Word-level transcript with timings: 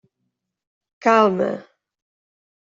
Calma. 1.03 1.51